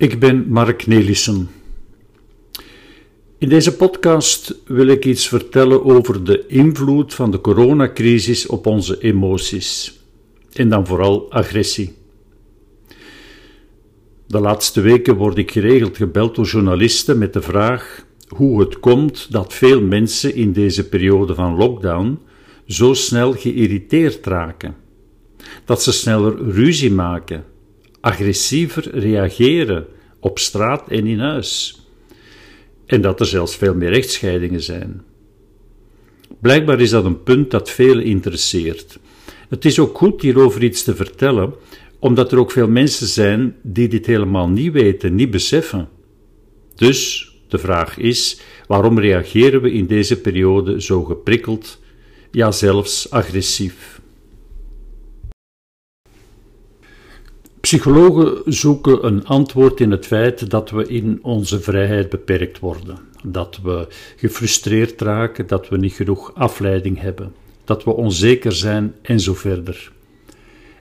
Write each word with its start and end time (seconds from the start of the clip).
Ik 0.00 0.18
ben 0.18 0.48
Mark 0.48 0.86
Nelissen. 0.86 1.48
In 3.38 3.48
deze 3.48 3.76
podcast 3.76 4.60
wil 4.66 4.86
ik 4.86 5.04
iets 5.04 5.28
vertellen 5.28 5.84
over 5.84 6.24
de 6.24 6.46
invloed 6.46 7.14
van 7.14 7.30
de 7.30 7.40
coronacrisis 7.40 8.46
op 8.46 8.66
onze 8.66 8.98
emoties. 8.98 10.00
En 10.52 10.68
dan 10.68 10.86
vooral 10.86 11.32
agressie. 11.32 11.94
De 14.26 14.40
laatste 14.40 14.80
weken 14.80 15.16
word 15.16 15.38
ik 15.38 15.50
geregeld 15.50 15.96
gebeld 15.96 16.34
door 16.34 16.46
journalisten 16.46 17.18
met 17.18 17.32
de 17.32 17.42
vraag 17.42 18.06
hoe 18.28 18.60
het 18.60 18.80
komt 18.80 19.32
dat 19.32 19.52
veel 19.54 19.82
mensen 19.82 20.34
in 20.34 20.52
deze 20.52 20.88
periode 20.88 21.34
van 21.34 21.56
lockdown 21.56 22.18
zo 22.66 22.94
snel 22.94 23.32
geïrriteerd 23.32 24.26
raken. 24.26 24.76
Dat 25.64 25.82
ze 25.82 25.92
sneller 25.92 26.50
ruzie 26.52 26.92
maken, 26.92 27.44
agressiever 28.00 28.98
reageren 28.98 29.86
op 30.20 30.38
straat 30.38 30.88
en 30.88 31.06
in 31.06 31.18
huis. 31.18 31.80
En 32.86 33.00
dat 33.00 33.20
er 33.20 33.26
zelfs 33.26 33.56
veel 33.56 33.74
meer 33.74 33.90
rechtscheidingen 33.90 34.62
zijn. 34.62 35.02
Blijkbaar 36.40 36.80
is 36.80 36.90
dat 36.90 37.04
een 37.04 37.22
punt 37.22 37.50
dat 37.50 37.70
velen 37.70 38.04
interesseert. 38.04 38.98
Het 39.48 39.64
is 39.64 39.78
ook 39.78 39.98
goed 39.98 40.22
hierover 40.22 40.62
iets 40.62 40.82
te 40.82 40.96
vertellen, 40.96 41.54
omdat 41.98 42.32
er 42.32 42.38
ook 42.38 42.50
veel 42.50 42.68
mensen 42.68 43.06
zijn 43.06 43.56
die 43.62 43.88
dit 43.88 44.06
helemaal 44.06 44.48
niet 44.48 44.72
weten, 44.72 45.14
niet 45.14 45.30
beseffen. 45.30 45.88
Dus 46.74 47.30
de 47.48 47.58
vraag 47.58 47.98
is: 47.98 48.40
waarom 48.66 48.98
reageren 48.98 49.62
we 49.62 49.72
in 49.72 49.86
deze 49.86 50.20
periode 50.20 50.80
zo 50.80 51.04
geprikkeld, 51.04 51.80
ja 52.30 52.52
zelfs 52.52 53.10
agressief? 53.10 53.99
Psychologen 57.60 58.52
zoeken 58.52 59.06
een 59.06 59.26
antwoord 59.26 59.80
in 59.80 59.90
het 59.90 60.06
feit 60.06 60.50
dat 60.50 60.70
we 60.70 60.86
in 60.86 61.18
onze 61.22 61.60
vrijheid 61.60 62.08
beperkt 62.08 62.58
worden, 62.58 62.98
dat 63.24 63.58
we 63.62 63.86
gefrustreerd 64.16 65.00
raken, 65.00 65.46
dat 65.46 65.68
we 65.68 65.76
niet 65.76 65.92
genoeg 65.92 66.34
afleiding 66.34 67.00
hebben, 67.00 67.32
dat 67.64 67.84
we 67.84 67.90
onzeker 67.90 68.52
zijn 68.52 68.94
en 69.02 69.20
zo 69.20 69.34
verder. 69.34 69.92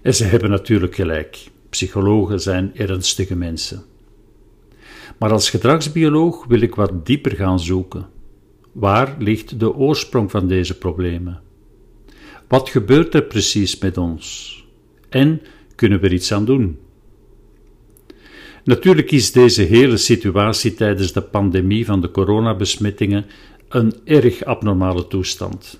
En 0.02 0.16
ze 0.16 0.23
hebben 0.23 0.49
natuurlijk 0.49 0.95
gelijk. 0.95 1.47
Psychologen 1.69 2.41
zijn 2.41 2.71
ernstige 2.75 3.36
mensen. 3.36 3.83
Maar 5.17 5.31
als 5.31 5.49
gedragsbioloog 5.49 6.45
wil 6.45 6.61
ik 6.61 6.75
wat 6.75 7.05
dieper 7.05 7.36
gaan 7.36 7.59
zoeken. 7.59 8.08
Waar 8.71 9.16
ligt 9.19 9.59
de 9.59 9.75
oorsprong 9.75 10.31
van 10.31 10.47
deze 10.47 10.77
problemen? 10.77 11.41
Wat 12.47 12.69
gebeurt 12.69 13.14
er 13.14 13.23
precies 13.23 13.77
met 13.77 13.97
ons? 13.97 14.55
En 15.09 15.41
kunnen 15.80 15.99
we 15.99 16.08
er 16.08 16.13
iets 16.13 16.33
aan 16.33 16.45
doen? 16.45 16.77
Natuurlijk 18.63 19.11
is 19.11 19.31
deze 19.31 19.61
hele 19.61 19.97
situatie 19.97 20.73
tijdens 20.73 21.11
de 21.11 21.21
pandemie 21.21 21.86
van 21.86 22.02
de 22.02 22.11
coronabesmettingen 22.11 23.25
een 23.69 23.94
erg 24.03 24.44
abnormale 24.44 25.08
toestand. 25.08 25.80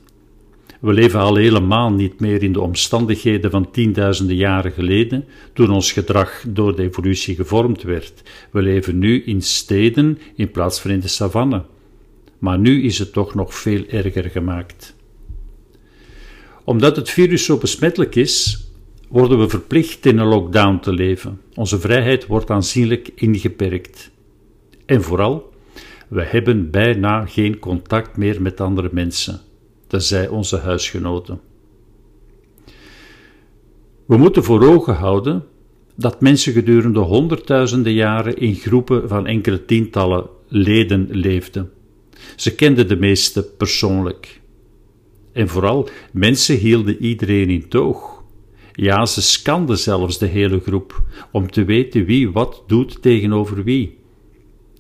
We 0.80 0.94
leven 0.94 1.20
al 1.20 1.36
helemaal 1.36 1.92
niet 1.92 2.20
meer 2.20 2.44
in 2.44 2.54
de 2.54 2.62
omstandigheden 2.62 3.52
van 3.52 3.72
tienduizenden 3.72 4.36
jaren 4.36 4.72
geleden, 4.72 5.26
toen 5.54 5.72
ons 5.72 5.92
gedrag 5.92 6.44
door 6.48 6.76
de 6.76 6.84
evolutie 6.84 7.36
gevormd 7.36 7.84
werd. 7.84 8.22
We 8.52 8.62
leven 8.62 8.98
nu 8.98 9.24
in 9.24 9.42
steden 9.42 10.20
in 10.36 10.52
plaats 10.52 10.80
van 10.80 10.92
in 10.92 11.00
de 11.00 11.08
savanne. 11.08 11.66
Maar 12.38 12.60
nu 12.60 12.84
is 12.84 13.00
het 13.00 13.14
toch 13.14 13.36
nog 13.36 13.56
veel 13.56 13.84
erger 13.90 14.30
gemaakt. 14.30 14.96
Omdat 16.64 16.96
het 16.96 17.10
virus 17.10 17.46
zo 17.46 17.58
besmettelijk 17.58 18.16
is, 18.16 18.64
worden 19.10 19.40
we 19.40 19.50
verplicht 19.50 20.06
in 20.06 20.18
een 20.18 20.28
lockdown 20.28 20.80
te 20.80 20.94
leven. 20.94 21.42
Onze 21.56 21.80
vrijheid 21.80 22.28
wordt 22.28 22.50
aanzienlijk 22.50 23.12
ingeperkt. 23.16 24.12
En 24.86 25.02
vooral, 25.02 25.54
we 26.08 26.24
hebben 26.24 26.72
bijna 26.72 27.26
geen 27.26 27.60
contact 27.60 28.18
meer 28.18 28.42
met 28.42 28.62
andere 28.62 28.90
mensen 28.92 29.42
tenzij 29.88 30.28
onze 30.28 30.58
huisgenoten. 30.58 31.40
We 34.06 34.18
moeten 34.18 34.44
voor 34.44 34.68
ogen 34.68 34.96
houden 34.96 35.46
dat 35.96 36.22
mensen 36.22 36.54
gedurende 36.54 37.00
honderdduizenden 37.00 37.94
jaren 37.94 38.38
in 38.38 38.56
groepen 38.56 39.08
van 39.08 39.28
enkele 39.28 39.66
tientallen 39.66 40.30
leden 40.48 41.08
leefden. 41.12 41.72
Ze 42.36 42.56
kenden 42.56 42.88
de 42.88 42.96
meeste 42.96 43.44
persoonlijk. 43.44 44.42
En 45.32 45.48
vooral, 45.48 45.90
mensen 46.12 46.56
hielden 46.56 47.04
iedereen 47.04 47.50
in 47.50 47.68
toog. 47.68 48.19
Ja, 48.82 49.06
ze 49.06 49.22
scanden 49.22 49.78
zelfs 49.78 50.18
de 50.18 50.26
hele 50.26 50.60
groep 50.60 51.04
om 51.32 51.52
te 51.52 51.64
weten 51.64 52.06
wie 52.06 52.32
wat 52.32 52.64
doet 52.68 53.02
tegenover 53.02 53.64
wie. 53.64 53.98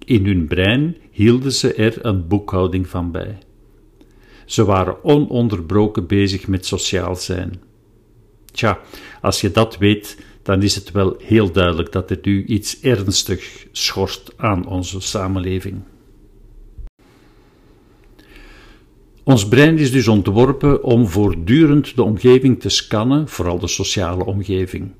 In 0.05 0.25
hun 0.25 0.47
brein 0.47 0.97
hielden 1.11 1.51
ze 1.51 1.73
er 1.73 2.05
een 2.05 2.27
boekhouding 2.27 2.87
van 2.87 3.11
bij. 3.11 3.37
Ze 4.45 4.65
waren 4.65 5.03
ononderbroken 5.03 6.07
bezig 6.07 6.47
met 6.47 6.65
sociaal 6.65 7.15
zijn. 7.15 7.61
Tja, 8.51 8.79
als 9.21 9.41
je 9.41 9.51
dat 9.51 9.77
weet, 9.77 10.17
dan 10.43 10.63
is 10.63 10.75
het 10.75 10.91
wel 10.91 11.15
heel 11.17 11.51
duidelijk 11.51 11.91
dat 11.91 12.09
er 12.09 12.19
nu 12.21 12.45
iets 12.45 12.81
ernstig 12.81 13.67
schort 13.71 14.33
aan 14.37 14.67
onze 14.67 14.99
samenleving. 14.99 15.81
Ons 19.29 19.47
brein 19.47 19.77
is 19.77 19.91
dus 19.91 20.07
ontworpen 20.07 20.83
om 20.83 21.07
voortdurend 21.07 21.95
de 21.95 22.03
omgeving 22.03 22.59
te 22.59 22.69
scannen, 22.69 23.27
vooral 23.27 23.59
de 23.59 23.67
sociale 23.67 24.25
omgeving. 24.25 24.91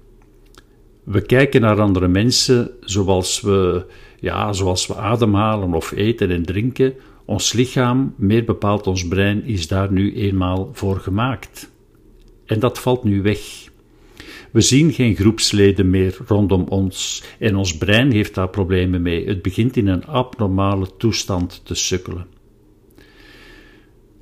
We 1.03 1.22
kijken 1.22 1.62
naar 1.62 1.81
andere 1.81 2.07
mensen 2.07 2.72
zoals 2.81 3.41
we, 3.41 3.85
ja, 4.19 4.53
zoals 4.53 4.88
we 4.88 4.95
ademhalen 4.95 5.73
of 5.73 5.91
eten 5.91 6.31
en 6.31 6.45
drinken, 6.45 6.94
ons 7.25 7.53
lichaam, 7.53 8.13
meer 8.18 8.44
bepaald 8.45 8.88
ons 8.88 9.07
brein, 9.07 9.44
is 9.44 9.68
daar 9.68 9.91
nu 9.91 10.16
eenmaal 10.16 10.69
voor 10.73 11.00
gemaakt. 11.00 11.72
En 12.45 12.59
dat 12.59 12.79
valt 12.79 13.03
nu 13.03 13.22
weg. 13.22 13.69
We 14.51 14.62
zien 14.62 14.91
geen 14.91 15.16
groepsleden 15.16 15.89
meer 15.89 16.18
rondom 16.28 16.66
ons 16.68 17.23
en 17.39 17.56
ons 17.56 17.78
brein 17.78 18.12
heeft 18.12 18.35
daar 18.35 18.50
problemen 18.50 19.01
mee. 19.01 19.28
Het 19.28 19.41
begint 19.41 19.78
in 19.78 19.88
een 19.88 20.06
abnormale 20.06 20.88
toestand 20.97 21.62
te 21.63 21.75
sukkelen. 21.75 22.38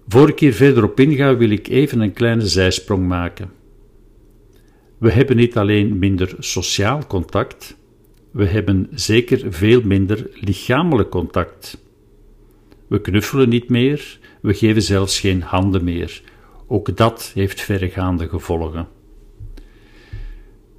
Voor 0.07 0.29
ik 0.29 0.39
hier 0.39 0.53
verder 0.53 0.83
op 0.83 0.99
inga, 0.99 1.37
wil 1.37 1.49
ik 1.49 1.67
even 1.67 1.99
een 1.99 2.13
kleine 2.13 2.47
zijsprong 2.47 3.07
maken. 3.07 3.51
We 4.97 5.11
hebben 5.11 5.35
niet 5.35 5.57
alleen 5.57 5.99
minder 5.99 6.35
sociaal 6.39 7.07
contact, 7.07 7.77
we 8.31 8.45
hebben 8.45 8.87
zeker 8.91 9.53
veel 9.53 9.81
minder 9.81 10.29
lichamelijk 10.33 11.09
contact. 11.09 11.77
We 12.87 13.01
knuffelen 13.01 13.49
niet 13.49 13.69
meer, 13.69 14.19
we 14.41 14.53
geven 14.53 14.81
zelfs 14.81 15.19
geen 15.19 15.41
handen 15.41 15.83
meer. 15.83 16.21
Ook 16.67 16.97
dat 16.97 17.31
heeft 17.33 17.61
verregaande 17.61 18.29
gevolgen. 18.29 18.87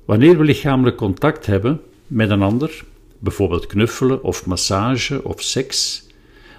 Wanneer 0.05 0.39
we 0.39 0.45
lichamelijk 0.45 0.97
contact 0.97 1.47
hebben 1.47 1.81
met 2.07 2.31
een 2.31 2.43
ander, 2.43 2.85
bijvoorbeeld 3.19 3.67
knuffelen 3.67 4.23
of 4.23 4.47
massage 4.47 5.25
of 5.25 5.43
seks, 5.43 6.08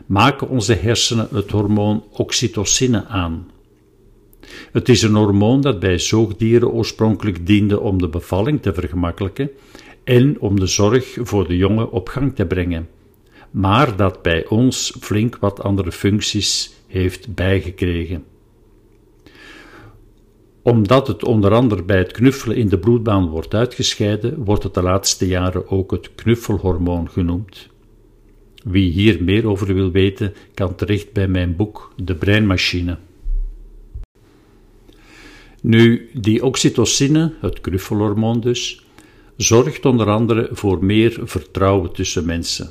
maken 0.10 0.50
onze 0.50 0.74
hersenen 0.74 1.28
het 1.32 1.52
hormoon 1.52 2.04
oxytocine 2.12 3.06
aan. 3.06 3.52
Het 4.72 4.90
is 4.90 5.02
een 5.02 5.16
hormoon 5.16 5.62
dat 5.62 5.80
bij 5.80 5.98
zoogdieren 5.98 6.72
oorspronkelijk 6.72 7.46
diende 7.46 7.80
om 7.80 7.98
de 7.98 8.10
bevalling 8.10 8.62
te 8.62 8.74
vergemakkelijken 8.74 9.52
en 10.04 10.40
om 10.40 10.60
de 10.60 10.68
zorg 10.68 11.18
voor 11.22 11.48
de 11.48 11.58
jongen 11.58 11.92
op 11.92 12.08
gang 12.08 12.36
te 12.36 12.46
brengen 12.46 12.88
maar 13.52 13.96
dat 13.96 14.22
bij 14.22 14.48
ons 14.48 14.96
flink 15.00 15.38
wat 15.38 15.64
andere 15.64 15.92
functies 15.92 16.74
heeft 16.88 17.36
bijgekregen. 17.36 18.24
Omdat 20.62 21.08
het 21.08 21.24
onder 21.24 21.54
andere 21.54 21.84
bij 21.84 21.98
het 21.98 22.12
knuffelen 22.12 22.58
in 22.58 22.70
de 22.70 22.78
bloedbaan 22.78 23.30
wordt 23.30 23.54
uitgescheiden, 23.54 24.44
wordt 24.44 24.64
het 24.64 24.74
de 24.74 24.82
laatste 24.82 25.28
jaren 25.28 25.70
ook 25.70 25.92
het 25.92 26.16
knuffelhormoon 26.16 27.10
genoemd. 27.10 27.70
Wie 28.64 28.92
hier 28.92 29.24
meer 29.24 29.48
over 29.48 29.74
wil 29.74 29.92
weten, 29.92 30.34
kan 30.54 30.76
terecht 30.76 31.14
bij 31.14 31.28
mijn 31.28 31.56
boek 31.56 31.94
De 31.96 32.16
Breinmachine. 32.16 32.98
Nu, 35.62 36.10
die 36.14 36.46
oxytocine, 36.46 37.34
het 37.42 37.62
knuffelhormoon 37.62 38.40
dus, 38.40 38.86
zorgt 39.38 39.86
onder 39.86 40.08
andere 40.08 40.50
voor 40.52 40.86
meer 40.86 41.20
vertrouwen 41.24 41.92
tussen 41.92 42.26
mensen. 42.26 42.70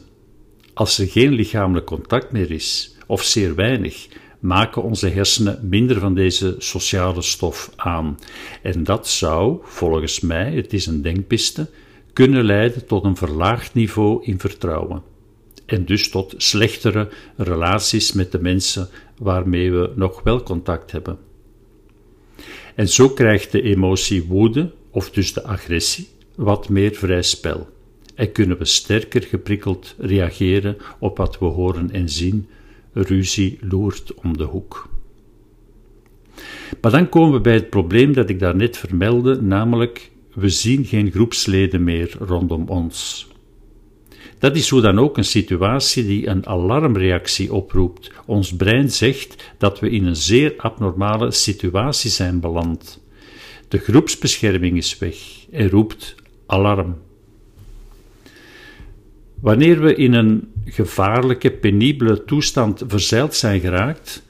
Als 0.74 0.98
er 0.98 1.06
geen 1.06 1.32
lichamelijk 1.32 1.86
contact 1.86 2.32
meer 2.32 2.50
is, 2.50 2.96
of 3.06 3.22
zeer 3.22 3.54
weinig, 3.54 4.08
maken 4.40 4.82
onze 4.82 5.08
hersenen 5.08 5.68
minder 5.68 6.00
van 6.00 6.14
deze 6.14 6.54
sociale 6.58 7.22
stof 7.22 7.72
aan. 7.76 8.18
En 8.62 8.84
dat 8.84 9.08
zou, 9.08 9.58
volgens 9.62 10.20
mij, 10.20 10.52
het 10.52 10.72
is 10.72 10.86
een 10.86 11.02
denkpiste, 11.02 11.70
kunnen 12.12 12.44
leiden 12.44 12.86
tot 12.86 13.04
een 13.04 13.16
verlaagd 13.16 13.74
niveau 13.74 14.24
in 14.24 14.38
vertrouwen. 14.38 15.02
En 15.68 15.84
dus 15.84 16.10
tot 16.10 16.34
slechtere 16.36 17.08
relaties 17.36 18.12
met 18.12 18.32
de 18.32 18.40
mensen 18.40 18.88
waarmee 19.18 19.72
we 19.72 19.92
nog 19.94 20.22
wel 20.22 20.42
contact 20.42 20.92
hebben. 20.92 21.18
En 22.74 22.88
zo 22.88 23.08
krijgt 23.08 23.52
de 23.52 23.62
emotie 23.62 24.24
woede, 24.24 24.70
of 24.90 25.10
dus 25.10 25.32
de 25.32 25.42
agressie, 25.42 26.08
wat 26.34 26.68
meer 26.68 26.94
vrij 26.94 27.22
spel. 27.22 27.68
en 28.14 28.32
kunnen 28.32 28.58
we 28.58 28.64
sterker 28.64 29.22
geprikkeld 29.22 29.94
reageren 29.98 30.76
op 30.98 31.16
wat 31.16 31.38
we 31.38 31.44
horen 31.46 31.90
en 31.90 32.08
zien. 32.08 32.46
Ruzie 32.92 33.58
loert 33.60 34.14
om 34.14 34.36
de 34.36 34.44
hoek. 34.44 34.88
Maar 36.80 36.90
dan 36.90 37.08
komen 37.08 37.32
we 37.32 37.40
bij 37.40 37.54
het 37.54 37.70
probleem 37.70 38.12
dat 38.12 38.28
ik 38.28 38.38
daarnet 38.38 38.76
vermeldde, 38.76 39.42
namelijk 39.42 40.10
we 40.34 40.48
zien 40.48 40.84
geen 40.84 41.10
groepsleden 41.10 41.84
meer 41.84 42.16
rondom 42.18 42.68
ons. 42.68 43.28
Dat 44.38 44.56
is 44.56 44.68
hoe 44.68 44.80
dan 44.80 44.98
ook 44.98 45.16
een 45.16 45.24
situatie 45.24 46.06
die 46.06 46.26
een 46.26 46.46
alarmreactie 46.46 47.52
oproept. 47.52 48.10
Ons 48.26 48.56
brein 48.56 48.90
zegt 48.90 49.52
dat 49.58 49.80
we 49.80 49.90
in 49.90 50.04
een 50.04 50.16
zeer 50.16 50.54
abnormale 50.56 51.30
situatie 51.30 52.10
zijn 52.10 52.40
beland. 52.40 53.00
De 53.68 53.78
groepsbescherming 53.78 54.76
is 54.76 54.98
weg 54.98 55.16
en 55.50 55.70
roept 55.70 56.14
alarm. 56.46 56.96
Wanneer 59.40 59.80
we 59.80 59.94
in 59.94 60.14
een 60.14 60.52
gevaarlijke, 60.64 61.50
penibele 61.50 62.24
toestand 62.24 62.82
verzeild 62.86 63.34
zijn 63.34 63.60
geraakt, 63.60 64.22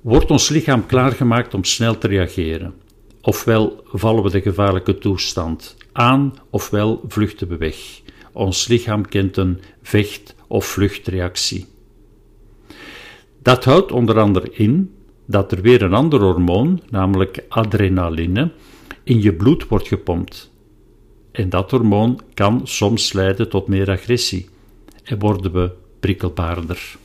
wordt 0.00 0.30
ons 0.30 0.48
lichaam 0.48 0.86
klaargemaakt 0.86 1.54
om 1.54 1.64
snel 1.64 1.98
te 1.98 2.06
reageren. 2.06 2.74
Ofwel 3.20 3.82
vallen 3.84 4.22
we 4.22 4.30
de 4.30 4.40
gevaarlijke 4.40 4.98
toestand 4.98 5.76
aan, 5.92 6.34
ofwel 6.50 7.04
vluchten 7.08 7.48
we 7.48 7.56
weg. 7.56 8.00
Ons 8.40 8.68
lichaam 8.68 9.08
kent 9.08 9.36
een 9.36 9.60
vecht- 9.82 10.34
of 10.46 10.66
vluchtreactie. 10.66 11.66
Dat 13.42 13.64
houdt 13.64 13.92
onder 13.92 14.18
andere 14.18 14.50
in 14.52 14.94
dat 15.26 15.52
er 15.52 15.62
weer 15.62 15.82
een 15.82 15.94
ander 15.94 16.20
hormoon, 16.20 16.80
namelijk 16.90 17.44
adrenaline, 17.48 18.50
in 19.02 19.22
je 19.22 19.34
bloed 19.34 19.68
wordt 19.68 19.88
gepompt. 19.88 20.50
En 21.32 21.48
dat 21.48 21.70
hormoon 21.70 22.20
kan 22.34 22.60
soms 22.64 23.12
leiden 23.12 23.48
tot 23.48 23.68
meer 23.68 23.90
agressie 23.90 24.48
en 25.04 25.18
worden 25.18 25.52
we 25.52 25.70
prikkelbaarder. 26.00 26.96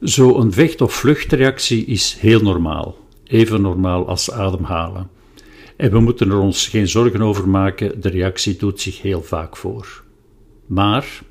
Zo'n 0.00 0.52
vecht- 0.52 0.80
of 0.80 0.94
vluchtreactie 0.94 1.84
is 1.84 2.16
heel 2.20 2.40
normaal, 2.40 2.96
even 3.24 3.60
normaal 3.60 4.08
als 4.08 4.30
ademhalen. 4.30 5.13
En 5.84 5.90
we 5.90 6.00
moeten 6.00 6.30
er 6.30 6.38
ons 6.38 6.68
geen 6.68 6.88
zorgen 6.88 7.22
over 7.22 7.48
maken, 7.48 8.00
de 8.00 8.08
reactie 8.08 8.56
doet 8.56 8.80
zich 8.80 9.02
heel 9.02 9.22
vaak 9.22 9.56
voor. 9.56 10.02
Maar 10.66 11.22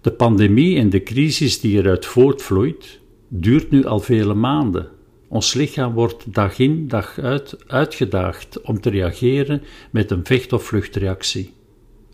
de 0.00 0.10
pandemie 0.10 0.78
en 0.78 0.90
de 0.90 1.02
crisis 1.02 1.60
die 1.60 1.78
eruit 1.78 2.06
voortvloeit, 2.06 3.00
duurt 3.28 3.70
nu 3.70 3.84
al 3.84 4.00
vele 4.00 4.34
maanden. 4.34 4.88
Ons 5.28 5.54
lichaam 5.54 5.92
wordt 5.92 6.34
dag 6.34 6.58
in, 6.58 6.88
dag 6.88 7.18
uit 7.18 7.56
uitgedaagd 7.66 8.60
om 8.60 8.80
te 8.80 8.90
reageren 8.90 9.62
met 9.90 10.10
een 10.10 10.24
vecht- 10.24 10.52
of 10.52 10.64
vluchtreactie. 10.64 11.52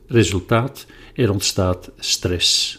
Resultaat: 0.06 0.86
er 1.14 1.30
ontstaat 1.30 1.90
stress. 1.96 2.78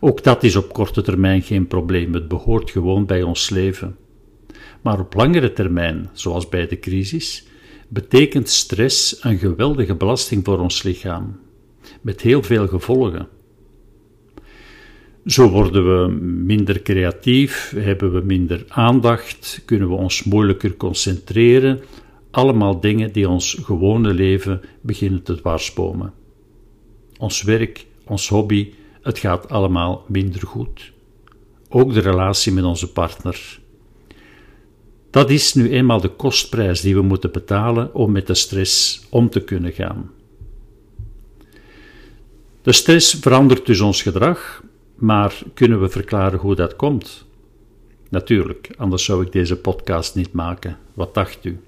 Ook 0.00 0.22
dat 0.22 0.42
is 0.42 0.56
op 0.56 0.72
korte 0.72 1.02
termijn 1.02 1.42
geen 1.42 1.66
probleem, 1.66 2.14
het 2.14 2.28
behoort 2.28 2.70
gewoon 2.70 3.06
bij 3.06 3.22
ons 3.22 3.50
leven. 3.50 3.96
Maar 4.82 5.00
op 5.00 5.14
langere 5.14 5.52
termijn, 5.52 6.10
zoals 6.12 6.48
bij 6.48 6.66
de 6.66 6.78
crisis, 6.78 7.46
betekent 7.88 8.48
stress 8.48 9.24
een 9.24 9.38
geweldige 9.38 9.94
belasting 9.94 10.44
voor 10.44 10.58
ons 10.58 10.82
lichaam, 10.82 11.40
met 12.00 12.20
heel 12.20 12.42
veel 12.42 12.68
gevolgen. 12.68 13.28
Zo 15.26 15.50
worden 15.50 15.84
we 15.84 16.12
minder 16.22 16.82
creatief, 16.82 17.72
hebben 17.76 18.12
we 18.12 18.20
minder 18.24 18.64
aandacht, 18.68 19.62
kunnen 19.64 19.88
we 19.88 19.94
ons 19.94 20.22
moeilijker 20.22 20.76
concentreren. 20.76 21.80
Allemaal 22.30 22.80
dingen 22.80 23.12
die 23.12 23.28
ons 23.28 23.58
gewone 23.62 24.14
leven 24.14 24.60
beginnen 24.80 25.22
te 25.22 25.34
dwarsbomen. 25.34 26.12
Ons 27.18 27.42
werk, 27.42 27.86
ons 28.06 28.28
hobby, 28.28 28.72
het 29.02 29.18
gaat 29.18 29.48
allemaal 29.48 30.04
minder 30.08 30.46
goed. 30.46 30.92
Ook 31.68 31.92
de 31.92 32.00
relatie 32.00 32.52
met 32.52 32.64
onze 32.64 32.92
partner. 32.92 33.61
Dat 35.12 35.30
is 35.30 35.54
nu 35.54 35.70
eenmaal 35.70 36.00
de 36.00 36.08
kostprijs 36.08 36.80
die 36.80 36.94
we 36.94 37.02
moeten 37.02 37.32
betalen 37.32 37.94
om 37.94 38.12
met 38.12 38.26
de 38.26 38.34
stress 38.34 39.06
om 39.10 39.30
te 39.30 39.40
kunnen 39.40 39.72
gaan. 39.72 40.10
De 42.62 42.72
stress 42.72 43.14
verandert 43.14 43.66
dus 43.66 43.80
ons 43.80 44.02
gedrag, 44.02 44.62
maar 44.94 45.42
kunnen 45.54 45.80
we 45.80 45.88
verklaren 45.88 46.38
hoe 46.38 46.54
dat 46.54 46.76
komt? 46.76 47.24
Natuurlijk, 48.08 48.70
anders 48.76 49.04
zou 49.04 49.24
ik 49.24 49.32
deze 49.32 49.56
podcast 49.56 50.14
niet 50.14 50.32
maken. 50.32 50.78
Wat 50.94 51.14
dacht 51.14 51.44
u? 51.44 51.60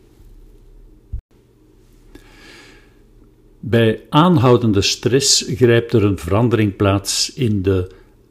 Bij 3.61 4.03
aanhoudende 4.09 4.83
stress 4.83 5.45
grijpt 5.47 5.93
er 5.93 6.05
een 6.05 6.19
verandering 6.19 6.77
plaats 6.77 7.33
in 7.33 7.63
de 7.63 7.91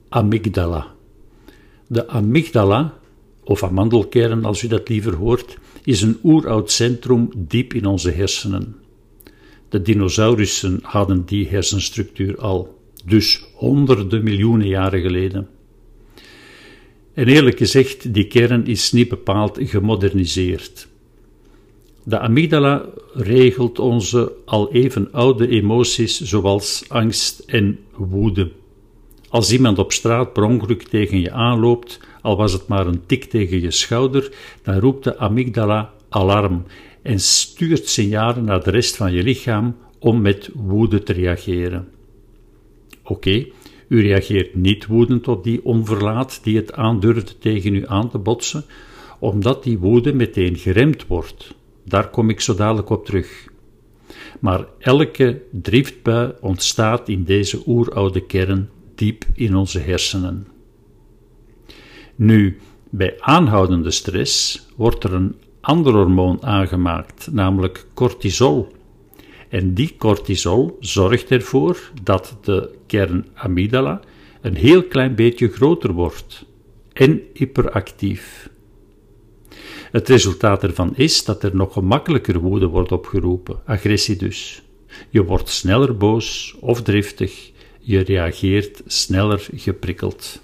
amygdala. 0.09 0.87
De 1.87 2.07
amygdala, 2.07 2.93
of 3.43 3.63
amandelkern 3.63 4.45
als 4.45 4.63
u 4.63 4.67
dat 4.67 4.89
liever 4.89 5.15
hoort, 5.15 5.57
is 5.83 6.01
een 6.01 6.17
oeroud 6.23 6.71
centrum 6.71 7.29
diep 7.35 7.73
in 7.73 7.85
onze 7.85 8.11
hersenen. 8.11 8.75
De 9.69 9.81
dinosaurussen 9.81 10.79
hadden 10.81 11.25
die 11.25 11.47
hersenstructuur 11.47 12.37
al, 12.37 12.79
dus 13.05 13.45
honderden 13.53 14.23
miljoenen 14.23 14.67
jaren 14.67 15.01
geleden. 15.01 15.47
En 17.13 17.27
eerlijk 17.27 17.57
gezegd, 17.57 18.13
die 18.13 18.27
kern 18.27 18.67
is 18.67 18.91
niet 18.91 19.09
bepaald 19.09 19.57
gemoderniseerd. 19.61 20.87
De 22.03 22.19
amygdala 22.19 22.85
regelt 23.13 23.79
onze 23.79 24.31
al 24.45 24.71
even 24.71 25.11
oude 25.11 25.47
emoties 25.47 26.21
zoals 26.21 26.83
angst 26.87 27.39
en 27.39 27.79
woede. 27.95 28.51
Als 29.29 29.51
iemand 29.51 29.79
op 29.79 29.91
straat 29.91 30.33
per 30.33 30.43
ongeluk 30.43 30.83
tegen 30.83 31.19
je 31.19 31.31
aanloopt, 31.31 31.99
al 32.23 32.37
was 32.37 32.53
het 32.53 32.67
maar 32.67 32.87
een 32.87 33.05
tik 33.05 33.23
tegen 33.23 33.61
je 33.61 33.71
schouder, 33.71 34.31
dan 34.63 34.79
roept 34.79 35.03
de 35.03 35.17
amygdala 35.17 35.93
alarm 36.09 36.63
en 37.01 37.19
stuurt 37.19 37.87
signalen 37.87 38.43
naar 38.43 38.63
de 38.63 38.71
rest 38.71 38.95
van 38.95 39.13
je 39.13 39.23
lichaam 39.23 39.75
om 39.99 40.21
met 40.21 40.49
woede 40.53 41.03
te 41.03 41.13
reageren. 41.13 41.87
Oké, 43.03 43.45
u 43.87 44.01
reageert 44.01 44.55
niet 44.55 44.85
woedend 44.85 45.27
op 45.27 45.43
die 45.43 45.65
onverlaat 45.65 46.39
die 46.43 46.55
het 46.55 46.73
aandurft 46.73 47.41
tegen 47.41 47.75
u 47.75 47.87
aan 47.87 48.09
te 48.09 48.17
botsen, 48.17 48.65
omdat 49.19 49.63
die 49.63 49.77
woede 49.77 50.13
meteen 50.13 50.57
geremd 50.57 51.07
wordt. 51.07 51.53
Daar 51.85 52.09
kom 52.09 52.29
ik 52.29 52.41
zo 52.41 52.55
dadelijk 52.55 52.89
op 52.89 53.05
terug. 53.05 53.47
Maar 54.39 54.65
elke 54.79 55.41
driftbui 55.51 56.33
ontstaat 56.41 57.09
in 57.09 57.23
deze 57.23 57.61
oeroude 57.65 58.25
kern 58.25 58.69
diep 58.95 59.25
in 59.33 59.55
onze 59.55 59.79
hersenen. 59.79 60.52
Nu, 62.23 62.57
bij 62.89 63.15
aanhoudende 63.19 63.91
stress 63.91 64.67
wordt 64.75 65.03
er 65.03 65.13
een 65.13 65.35
ander 65.61 65.93
hormoon 65.93 66.43
aangemaakt, 66.43 67.27
namelijk 67.31 67.85
cortisol. 67.93 68.71
En 69.49 69.73
die 69.73 69.95
cortisol 69.97 70.77
zorgt 70.79 71.31
ervoor 71.31 71.91
dat 72.03 72.37
de 72.41 72.75
kern 72.87 73.25
amygdala 73.33 74.01
een 74.41 74.55
heel 74.55 74.83
klein 74.83 75.15
beetje 75.15 75.47
groter 75.47 75.91
wordt 75.91 76.45
en 76.93 77.21
hyperactief. 77.33 78.49
Het 79.91 80.09
resultaat 80.09 80.63
ervan 80.63 80.95
is 80.95 81.23
dat 81.23 81.43
er 81.43 81.55
nog 81.55 81.73
gemakkelijker 81.73 82.39
woede 82.39 82.67
wordt 82.67 82.91
opgeroepen, 82.91 83.59
agressie 83.65 84.15
dus. 84.15 84.61
Je 85.09 85.23
wordt 85.23 85.49
sneller 85.49 85.97
boos 85.97 86.55
of 86.59 86.81
driftig, 86.81 87.51
je 87.79 87.99
reageert 87.99 88.81
sneller 88.85 89.47
geprikkeld. 89.55 90.42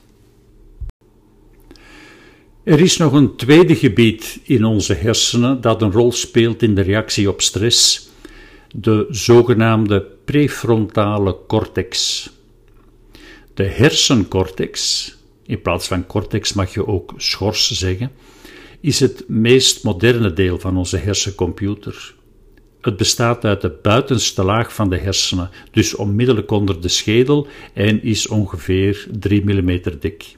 Er 2.69 2.79
is 2.79 2.97
nog 2.97 3.13
een 3.13 3.35
tweede 3.35 3.75
gebied 3.75 4.39
in 4.43 4.65
onze 4.65 4.93
hersenen 4.93 5.61
dat 5.61 5.81
een 5.81 5.91
rol 5.91 6.11
speelt 6.11 6.61
in 6.61 6.75
de 6.75 6.81
reactie 6.81 7.29
op 7.29 7.41
stress, 7.41 8.09
de 8.75 9.07
zogenaamde 9.09 10.05
prefrontale 10.25 11.37
cortex. 11.47 12.29
De 13.53 13.63
hersencortex, 13.63 15.15
in 15.45 15.61
plaats 15.61 15.87
van 15.87 16.07
cortex 16.07 16.53
mag 16.53 16.73
je 16.73 16.87
ook 16.87 17.13
schors 17.17 17.71
zeggen, 17.71 18.11
is 18.81 18.99
het 18.99 19.23
meest 19.27 19.83
moderne 19.83 20.33
deel 20.33 20.59
van 20.59 20.77
onze 20.77 20.97
hersencomputer. 20.97 22.15
Het 22.81 22.97
bestaat 22.97 23.45
uit 23.45 23.61
de 23.61 23.77
buitenste 23.81 24.43
laag 24.43 24.73
van 24.73 24.89
de 24.89 24.97
hersenen, 24.97 25.49
dus 25.71 25.95
onmiddellijk 25.95 26.51
onder 26.51 26.81
de 26.81 26.87
schedel 26.87 27.47
en 27.73 28.03
is 28.03 28.27
ongeveer 28.27 29.07
3 29.19 29.43
mm 29.45 29.81
dik. 29.99 30.37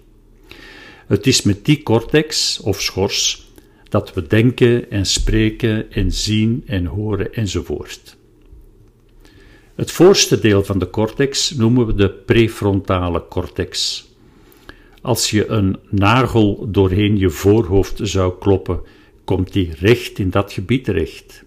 Het 1.12 1.28
is 1.28 1.42
met 1.42 1.66
die 1.66 1.84
cortex, 1.84 2.60
of 2.60 2.82
schors, 2.82 3.52
dat 3.90 4.14
we 4.14 4.28
denken 4.28 4.92
en 4.92 5.06
spreken 5.06 5.92
en 5.92 6.12
zien 6.12 6.64
en 6.66 6.86
horen 6.86 7.34
enzovoort. 7.34 8.18
Het 9.76 9.92
voorste 9.92 10.40
deel 10.40 10.64
van 10.64 10.80
de 10.80 10.90
cortex 10.90 11.52
noemen 11.52 11.86
we 11.86 11.94
de 11.94 12.10
prefrontale 12.10 13.28
cortex. 13.30 14.06
Als 15.02 15.30
je 15.30 15.48
een 15.48 15.78
nagel 15.90 16.68
doorheen 16.72 17.18
je 17.18 17.30
voorhoofd 17.30 18.00
zou 18.04 18.34
kloppen, 18.40 18.82
komt 19.24 19.54
die 19.54 19.72
recht 19.80 20.20
in 20.20 20.30
dat 20.30 20.54
gebied 20.54 20.84
terecht. 20.84 21.44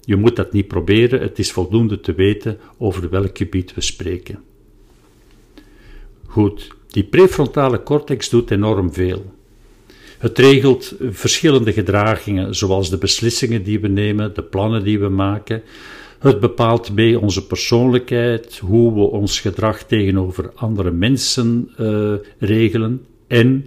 Je 0.00 0.16
moet 0.16 0.36
dat 0.36 0.52
niet 0.52 0.68
proberen, 0.68 1.20
het 1.20 1.38
is 1.38 1.52
voldoende 1.52 2.00
te 2.00 2.14
weten 2.14 2.58
over 2.78 3.10
welk 3.10 3.36
gebied 3.36 3.74
we 3.74 3.80
spreken. 3.80 4.42
Goed, 6.26 6.74
die 6.96 7.04
prefrontale 7.04 7.82
cortex 7.82 8.28
doet 8.28 8.50
enorm 8.50 8.92
veel. 8.92 9.24
Het 10.18 10.38
regelt 10.38 10.94
verschillende 11.10 11.72
gedragingen, 11.72 12.54
zoals 12.54 12.90
de 12.90 12.98
beslissingen 12.98 13.62
die 13.62 13.80
we 13.80 13.88
nemen, 13.88 14.34
de 14.34 14.42
plannen 14.42 14.84
die 14.84 14.98
we 14.98 15.08
maken. 15.08 15.62
Het 16.18 16.40
bepaalt 16.40 16.92
mee 16.92 17.20
onze 17.20 17.46
persoonlijkheid, 17.46 18.58
hoe 18.58 18.94
we 18.94 19.00
ons 19.00 19.40
gedrag 19.40 19.82
tegenover 19.82 20.50
andere 20.54 20.90
mensen 20.90 21.70
uh, 21.80 22.12
regelen 22.38 23.06
en 23.26 23.66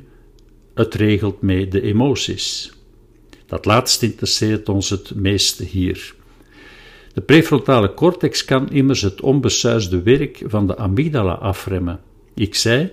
het 0.74 0.94
regelt 0.94 1.42
mee 1.42 1.68
de 1.68 1.82
emoties. 1.82 2.74
Dat 3.46 3.66
laatste 3.66 4.06
interesseert 4.06 4.70
ons 4.70 4.90
het 4.90 5.16
meeste 5.16 5.64
hier. 5.64 6.16
De 7.14 7.22
prefrontale 7.22 7.94
cortex 7.94 8.46
kan 8.46 8.72
immers 8.72 9.02
het 9.02 9.22
onbesuisde 9.22 10.02
werk 10.02 10.42
van 10.46 10.68
de 10.68 10.78
amygdala 10.78 11.34
afremmen. 11.34 12.00
Ik 12.36 12.56
zei 12.56 12.92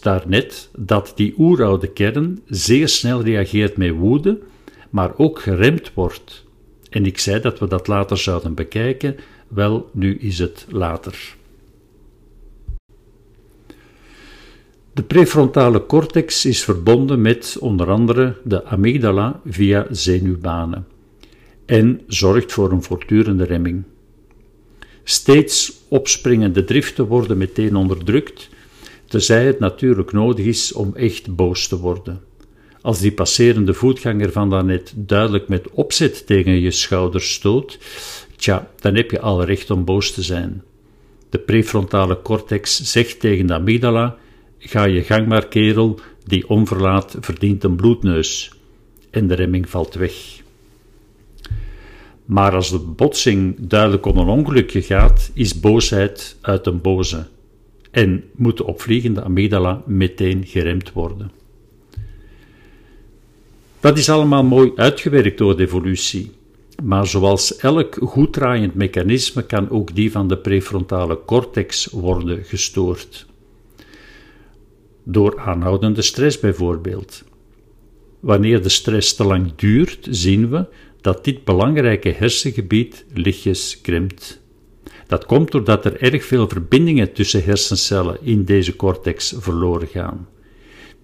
daarnet 0.00 0.70
dat 0.78 1.12
die 1.14 1.34
oeroude 1.38 1.86
kern 1.86 2.42
zeer 2.46 2.88
snel 2.88 3.22
reageert 3.22 3.76
met 3.76 3.90
woede, 3.90 4.38
maar 4.90 5.18
ook 5.18 5.40
geremd 5.40 5.94
wordt. 5.94 6.44
En 6.90 7.06
ik 7.06 7.18
zei 7.18 7.40
dat 7.40 7.58
we 7.58 7.66
dat 7.66 7.86
later 7.86 8.18
zouden 8.18 8.54
bekijken, 8.54 9.16
wel, 9.48 9.90
nu 9.92 10.16
is 10.16 10.38
het 10.38 10.66
later. 10.68 11.36
De 14.92 15.02
prefrontale 15.02 15.86
cortex 15.86 16.44
is 16.44 16.64
verbonden 16.64 17.20
met 17.20 17.56
onder 17.60 17.90
andere 17.90 18.36
de 18.44 18.64
amygdala 18.64 19.40
via 19.46 19.86
zenuwbanen 19.90 20.86
en 21.66 22.00
zorgt 22.06 22.52
voor 22.52 22.72
een 22.72 22.82
voortdurende 22.82 23.44
remming. 23.44 23.82
Steeds 25.04 25.72
opspringende 25.88 26.64
driften 26.64 27.06
worden 27.06 27.38
meteen 27.38 27.76
onderdrukt, 27.76 28.48
tenzij 29.14 29.46
het 29.46 29.58
natuurlijk 29.58 30.12
nodig 30.12 30.44
is 30.44 30.72
om 30.72 30.94
echt 30.94 31.36
boos 31.36 31.68
te 31.68 31.78
worden. 31.78 32.20
Als 32.80 32.98
die 32.98 33.12
passerende 33.12 33.74
voetganger 33.74 34.32
van 34.32 34.50
daarnet 34.50 34.92
duidelijk 34.96 35.48
met 35.48 35.70
opzet 35.70 36.26
tegen 36.26 36.60
je 36.60 36.70
schouders 36.70 37.32
stoot, 37.32 37.78
tja, 38.36 38.70
dan 38.76 38.94
heb 38.94 39.10
je 39.10 39.20
alle 39.20 39.44
recht 39.44 39.70
om 39.70 39.84
boos 39.84 40.12
te 40.12 40.22
zijn. 40.22 40.62
De 41.30 41.38
prefrontale 41.38 42.22
cortex 42.22 42.82
zegt 42.82 43.20
tegen 43.20 43.46
de 43.46 43.54
amygdala: 43.54 44.16
Ga 44.58 44.84
je 44.84 45.02
gang 45.02 45.26
maar, 45.26 45.48
kerel, 45.48 45.98
die 46.24 46.48
onverlaat 46.48 47.16
verdient 47.20 47.64
een 47.64 47.76
bloedneus. 47.76 48.52
En 49.10 49.26
de 49.26 49.34
remming 49.34 49.68
valt 49.68 49.94
weg. 49.94 50.14
Maar 52.24 52.54
als 52.54 52.70
de 52.70 52.78
botsing 52.78 53.56
duidelijk 53.60 54.06
om 54.06 54.16
een 54.16 54.28
ongelukje 54.28 54.82
gaat, 54.82 55.30
is 55.34 55.60
boosheid 55.60 56.36
uit 56.40 56.66
een 56.66 56.80
boze 56.80 57.26
en 57.94 58.24
moet 58.36 58.56
de 58.56 58.64
opvliegende 58.64 59.22
amygdala 59.22 59.82
meteen 59.86 60.46
geremd 60.46 60.92
worden. 60.92 61.30
Dat 63.80 63.98
is 63.98 64.08
allemaal 64.10 64.44
mooi 64.44 64.72
uitgewerkt 64.76 65.38
door 65.38 65.56
de 65.56 65.62
evolutie, 65.62 66.30
maar 66.82 67.06
zoals 67.06 67.56
elk 67.56 67.96
goed 68.00 68.32
draaiend 68.32 68.74
mechanisme 68.74 69.42
kan 69.42 69.70
ook 69.70 69.94
die 69.94 70.10
van 70.10 70.28
de 70.28 70.38
prefrontale 70.38 71.18
cortex 71.26 71.86
worden 71.86 72.44
gestoord. 72.44 73.26
Door 75.02 75.40
aanhoudende 75.40 76.02
stress 76.02 76.40
bijvoorbeeld. 76.40 77.24
Wanneer 78.20 78.62
de 78.62 78.68
stress 78.68 79.14
te 79.14 79.24
lang 79.24 79.54
duurt, 79.56 80.06
zien 80.10 80.50
we 80.50 80.66
dat 81.00 81.24
dit 81.24 81.44
belangrijke 81.44 82.08
hersengebied 82.08 83.04
lichtjes 83.12 83.80
krimpt. 83.80 84.42
Dat 85.14 85.26
komt 85.26 85.50
doordat 85.50 85.84
er 85.84 86.00
erg 86.00 86.24
veel 86.24 86.48
verbindingen 86.48 87.12
tussen 87.12 87.44
hersencellen 87.44 88.18
in 88.22 88.44
deze 88.44 88.76
cortex 88.76 89.34
verloren 89.38 89.88
gaan. 89.88 90.28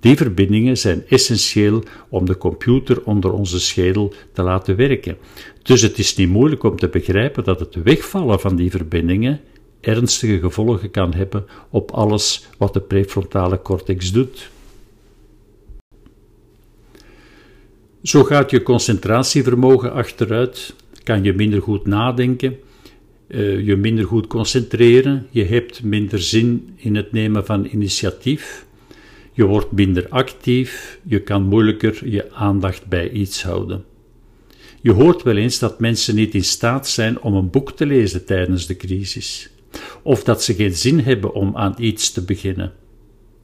Die 0.00 0.16
verbindingen 0.16 0.76
zijn 0.76 1.04
essentieel 1.08 1.82
om 2.08 2.26
de 2.26 2.36
computer 2.36 3.04
onder 3.04 3.32
onze 3.32 3.60
schedel 3.60 4.12
te 4.32 4.42
laten 4.42 4.76
werken. 4.76 5.16
Dus 5.62 5.82
het 5.82 5.98
is 5.98 6.16
niet 6.16 6.28
moeilijk 6.28 6.62
om 6.62 6.76
te 6.76 6.88
begrijpen 6.88 7.44
dat 7.44 7.60
het 7.60 7.74
wegvallen 7.82 8.40
van 8.40 8.56
die 8.56 8.70
verbindingen 8.70 9.40
ernstige 9.80 10.38
gevolgen 10.38 10.90
kan 10.90 11.14
hebben 11.14 11.46
op 11.68 11.90
alles 11.90 12.48
wat 12.58 12.72
de 12.72 12.80
prefrontale 12.80 13.62
cortex 13.62 14.12
doet. 14.12 14.50
Zo 18.02 18.24
gaat 18.24 18.50
je 18.50 18.62
concentratievermogen 18.62 19.92
achteruit, 19.92 20.74
kan 21.02 21.22
je 21.24 21.32
minder 21.32 21.62
goed 21.62 21.86
nadenken, 21.86 22.58
uh, 23.30 23.66
je 23.66 23.76
minder 23.76 24.04
goed 24.04 24.26
concentreren, 24.26 25.26
je 25.30 25.44
hebt 25.44 25.82
minder 25.82 26.22
zin 26.22 26.68
in 26.76 26.96
het 26.96 27.12
nemen 27.12 27.46
van 27.46 27.64
initiatief, 27.64 28.66
je 29.32 29.44
wordt 29.44 29.72
minder 29.72 30.08
actief, 30.08 30.98
je 31.02 31.20
kan 31.20 31.42
moeilijker 31.42 32.08
je 32.08 32.32
aandacht 32.32 32.86
bij 32.86 33.10
iets 33.10 33.42
houden. 33.42 33.84
Je 34.80 34.92
hoort 34.92 35.22
wel 35.22 35.36
eens 35.36 35.58
dat 35.58 35.80
mensen 35.80 36.14
niet 36.14 36.34
in 36.34 36.44
staat 36.44 36.88
zijn 36.88 37.20
om 37.20 37.34
een 37.34 37.50
boek 37.50 37.72
te 37.72 37.86
lezen 37.86 38.24
tijdens 38.24 38.66
de 38.66 38.76
crisis, 38.76 39.50
of 40.02 40.24
dat 40.24 40.42
ze 40.42 40.54
geen 40.54 40.74
zin 40.74 41.00
hebben 41.00 41.34
om 41.34 41.56
aan 41.56 41.74
iets 41.78 42.12
te 42.12 42.24
beginnen. 42.24 42.72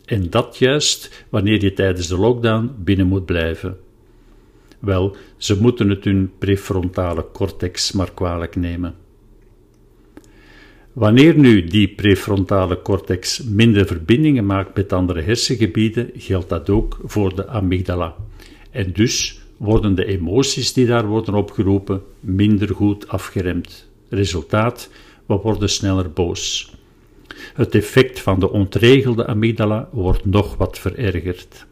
En 0.04 0.30
dat 0.30 0.56
juist 0.58 1.24
wanneer 1.28 1.62
je 1.62 1.72
tijdens 1.72 2.06
de 2.06 2.16
lockdown 2.16 2.70
binnen 2.78 3.06
moet 3.06 3.24
blijven. 3.26 3.76
Wel, 4.78 5.16
ze 5.36 5.60
moeten 5.60 5.88
het 5.88 6.04
hun 6.04 6.30
prefrontale 6.38 7.26
cortex 7.32 7.92
maar 7.92 8.12
kwalijk 8.14 8.56
nemen. 8.56 8.94
Wanneer 10.96 11.38
nu 11.38 11.64
die 11.64 11.88
prefrontale 11.88 12.82
cortex 12.82 13.42
minder 13.42 13.86
verbindingen 13.86 14.46
maakt 14.46 14.76
met 14.76 14.92
andere 14.92 15.22
hersengebieden, 15.22 16.10
geldt 16.14 16.48
dat 16.48 16.70
ook 16.70 16.98
voor 17.04 17.34
de 17.34 17.46
amygdala. 17.46 18.14
En 18.70 18.92
dus 18.92 19.40
worden 19.56 19.94
de 19.94 20.04
emoties 20.04 20.72
die 20.72 20.86
daar 20.86 21.06
worden 21.06 21.34
opgeroepen 21.34 22.02
minder 22.20 22.74
goed 22.74 23.08
afgeremd. 23.08 23.88
Resultaat, 24.08 24.90
we 25.26 25.34
worden 25.34 25.68
sneller 25.68 26.10
boos. 26.10 26.74
Het 27.54 27.74
effect 27.74 28.20
van 28.20 28.40
de 28.40 28.50
ontregelde 28.50 29.26
amygdala 29.26 29.88
wordt 29.92 30.24
nog 30.24 30.56
wat 30.56 30.78
verergerd. 30.78 31.66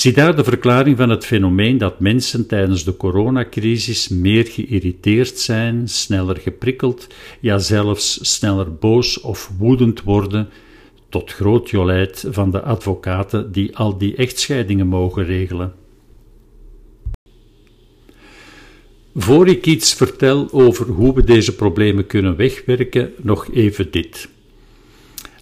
Zie 0.00 0.12
daar 0.12 0.36
de 0.36 0.44
verklaring 0.44 0.96
van 0.96 1.10
het 1.10 1.26
fenomeen 1.26 1.78
dat 1.78 2.00
mensen 2.00 2.46
tijdens 2.46 2.84
de 2.84 2.96
coronacrisis 2.96 4.08
meer 4.08 4.46
geïrriteerd 4.46 5.38
zijn, 5.38 5.88
sneller 5.88 6.36
geprikkeld, 6.36 7.06
ja 7.40 7.58
zelfs 7.58 8.34
sneller 8.34 8.74
boos 8.74 9.20
of 9.20 9.50
woedend 9.58 10.02
worden, 10.02 10.48
tot 11.08 11.32
groot 11.32 11.70
jolijt 11.70 12.24
van 12.30 12.50
de 12.50 12.62
advocaten 12.62 13.52
die 13.52 13.76
al 13.76 13.98
die 13.98 14.16
echtscheidingen 14.16 14.86
mogen 14.86 15.24
regelen. 15.24 15.72
Voor 19.14 19.48
ik 19.48 19.66
iets 19.66 19.94
vertel 19.94 20.48
over 20.50 20.86
hoe 20.86 21.14
we 21.14 21.24
deze 21.24 21.54
problemen 21.54 22.06
kunnen 22.06 22.36
wegwerken, 22.36 23.12
nog 23.22 23.52
even 23.52 23.90
dit. 23.90 24.28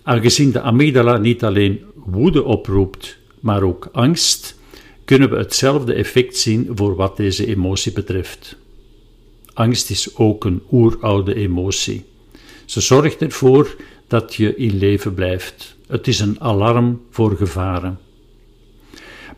Aangezien 0.02 0.50
de 0.50 0.60
amygdala 0.60 1.16
niet 1.16 1.44
alleen 1.44 1.80
woede 1.94 2.44
oproept, 2.44 3.17
maar 3.40 3.62
ook 3.62 3.88
angst, 3.92 4.58
kunnen 5.04 5.30
we 5.30 5.36
hetzelfde 5.36 5.92
effect 5.92 6.36
zien 6.36 6.70
voor 6.74 6.96
wat 6.96 7.16
deze 7.16 7.46
emotie 7.46 7.92
betreft. 7.92 8.56
Angst 9.54 9.90
is 9.90 10.16
ook 10.16 10.44
een 10.44 10.62
oeroude 10.72 11.34
emotie. 11.34 12.04
Ze 12.64 12.80
zorgt 12.80 13.22
ervoor 13.22 13.76
dat 14.06 14.34
je 14.34 14.56
in 14.56 14.76
leven 14.78 15.14
blijft. 15.14 15.76
Het 15.86 16.06
is 16.06 16.20
een 16.20 16.40
alarm 16.40 17.00
voor 17.10 17.36
gevaren. 17.36 17.98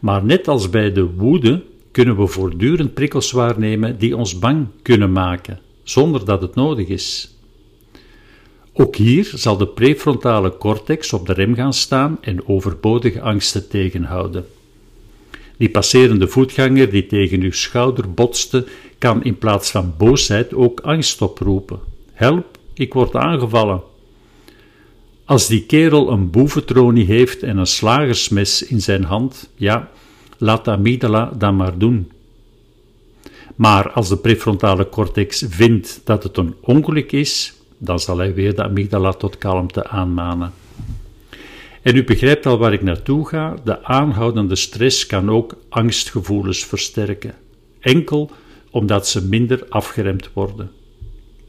Maar 0.00 0.24
net 0.24 0.48
als 0.48 0.70
bij 0.70 0.92
de 0.92 1.04
woede 1.04 1.62
kunnen 1.90 2.16
we 2.16 2.26
voortdurend 2.26 2.94
prikkels 2.94 3.30
waarnemen 3.30 3.98
die 3.98 4.16
ons 4.16 4.38
bang 4.38 4.66
kunnen 4.82 5.12
maken, 5.12 5.60
zonder 5.82 6.24
dat 6.24 6.42
het 6.42 6.54
nodig 6.54 6.88
is. 6.88 7.34
Ook 8.72 8.96
hier 8.96 9.32
zal 9.34 9.56
de 9.56 9.66
prefrontale 9.66 10.56
cortex 10.56 11.12
op 11.12 11.26
de 11.26 11.32
rem 11.32 11.54
gaan 11.54 11.72
staan 11.72 12.18
en 12.20 12.48
overbodige 12.48 13.20
angsten 13.20 13.68
tegenhouden. 13.68 14.46
Die 15.56 15.70
passerende 15.70 16.28
voetganger 16.28 16.90
die 16.90 17.06
tegen 17.06 17.40
uw 17.40 17.52
schouder 17.52 18.14
botste, 18.14 18.66
kan 18.98 19.24
in 19.24 19.38
plaats 19.38 19.70
van 19.70 19.94
boosheid 19.98 20.54
ook 20.54 20.80
angst 20.80 21.22
oproepen. 21.22 21.80
Help, 22.12 22.58
ik 22.74 22.92
word 22.92 23.14
aangevallen. 23.14 23.82
Als 25.24 25.46
die 25.46 25.66
kerel 25.66 26.10
een 26.10 26.30
boeventronie 26.30 27.04
heeft 27.04 27.42
en 27.42 27.56
een 27.56 27.66
slagersmes 27.66 28.62
in 28.62 28.80
zijn 28.80 29.04
hand, 29.04 29.50
ja, 29.54 29.90
laat 30.38 30.64
de 30.64 30.70
amygdala 30.70 31.32
dat 31.38 31.52
maar 31.52 31.78
doen. 31.78 32.10
Maar 33.56 33.90
als 33.90 34.08
de 34.08 34.16
prefrontale 34.16 34.88
cortex 34.88 35.44
vindt 35.48 36.00
dat 36.04 36.22
het 36.22 36.36
een 36.36 36.54
ongeluk 36.60 37.12
is, 37.12 37.54
dan 37.82 38.00
zal 38.00 38.18
hij 38.18 38.34
weer 38.34 38.54
de 38.54 38.62
amygdala 38.62 39.12
tot 39.12 39.38
kalmte 39.38 39.86
aanmanen. 39.86 40.52
En 41.82 41.96
u 41.96 42.04
begrijpt 42.04 42.46
al 42.46 42.58
waar 42.58 42.72
ik 42.72 42.82
naartoe 42.82 43.28
ga, 43.28 43.56
de 43.64 43.84
aanhoudende 43.84 44.56
stress 44.56 45.06
kan 45.06 45.30
ook 45.30 45.56
angstgevoelens 45.68 46.64
versterken. 46.64 47.34
Enkel 47.80 48.30
omdat 48.70 49.08
ze 49.08 49.24
minder 49.24 49.66
afgeremd 49.68 50.30
worden. 50.32 50.70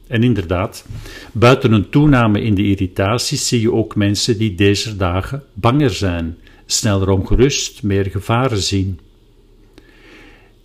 En 0.07 0.23
inderdaad, 0.23 0.85
buiten 1.31 1.71
een 1.71 1.89
toename 1.89 2.41
in 2.41 2.55
de 2.55 2.63
irritaties 2.63 3.47
zie 3.47 3.61
je 3.61 3.71
ook 3.71 3.95
mensen 3.95 4.37
die 4.37 4.55
deze 4.55 4.95
dagen 4.95 5.43
banger 5.53 5.89
zijn, 5.89 6.37
sneller 6.65 7.09
ongerust, 7.09 7.83
meer 7.83 8.05
gevaren 8.05 8.61
zien. 8.61 8.99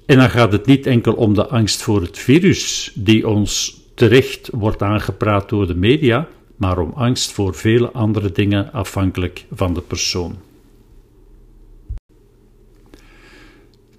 En 0.06 0.16
dan 0.16 0.30
gaat 0.30 0.52
het 0.52 0.66
niet 0.66 0.86
enkel 0.86 1.12
om 1.12 1.34
de 1.34 1.46
angst 1.46 1.82
voor 1.82 2.02
het 2.02 2.18
virus, 2.18 2.92
die 2.94 3.28
ons 3.28 3.80
terecht 3.96 4.48
wordt 4.52 4.82
aangepraat 4.82 5.48
door 5.48 5.66
de 5.66 5.74
media, 5.74 6.28
maar 6.56 6.78
om 6.78 6.92
angst 6.94 7.32
voor 7.32 7.54
vele 7.54 7.90
andere 7.90 8.32
dingen 8.32 8.72
afhankelijk 8.72 9.44
van 9.52 9.74
de 9.74 9.80
persoon. 9.80 10.36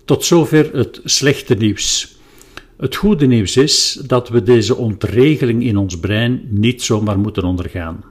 Tot 0.05 0.25
zover 0.25 0.73
het 0.73 1.01
slechte 1.03 1.53
nieuws. 1.55 2.17
Het 2.77 2.95
goede 2.95 3.25
nieuws 3.25 3.57
is 3.57 3.93
dat 4.05 4.29
we 4.29 4.43
deze 4.43 4.75
ontregeling 4.75 5.63
in 5.63 5.77
ons 5.77 5.99
brein 5.99 6.47
niet 6.49 6.81
zomaar 6.81 7.19
moeten 7.19 7.43
ondergaan. 7.43 8.03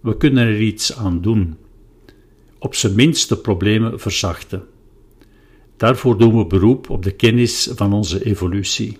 We 0.00 0.16
kunnen 0.16 0.46
er 0.46 0.60
iets 0.60 0.96
aan 0.96 1.20
doen. 1.20 1.56
Op 2.58 2.74
zijn 2.74 2.94
minst 2.94 3.28
de 3.28 3.36
problemen 3.36 4.00
verzachten. 4.00 4.64
Daarvoor 5.76 6.18
doen 6.18 6.38
we 6.38 6.46
beroep 6.46 6.90
op 6.90 7.02
de 7.02 7.10
kennis 7.10 7.70
van 7.74 7.92
onze 7.92 8.24
evolutie. 8.24 8.98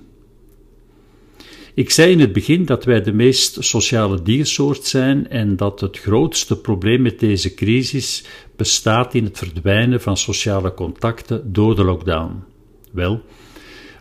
Ik 1.78 1.90
zei 1.90 2.11
in 2.11 2.20
het 2.20 2.32
begin 2.32 2.64
dat 2.64 2.85
wij 2.85 3.02
de 3.02 3.12
meest 3.12 3.56
sociale 3.64 4.23
diersoort 4.23 4.85
zijn 4.85 5.28
en 5.28 5.56
dat 5.56 5.80
het 5.80 5.99
grootste 5.99 6.61
probleem 6.61 7.02
met 7.02 7.18
deze 7.18 7.54
crisis 7.54 8.25
bestaat 8.56 9.14
in 9.14 9.25
het 9.25 9.38
verdwijnen 9.38 10.00
van 10.00 10.16
sociale 10.16 10.75
contacten 10.75 11.52
door 11.52 11.76
de 11.76 11.85
lockdown. 11.85 12.44
Wel, 12.92 13.23